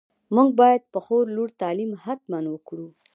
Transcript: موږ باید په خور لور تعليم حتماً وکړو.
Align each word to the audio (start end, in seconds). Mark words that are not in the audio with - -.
موږ 0.35 0.49
باید 0.59 0.81
په 0.93 0.99
خور 1.05 1.23
لور 1.35 1.49
تعليم 1.61 1.91
حتماً 2.03 2.39
وکړو. 2.49 2.87